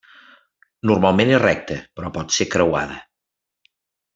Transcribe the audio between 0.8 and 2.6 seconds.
Normalment és recta, però pot ésser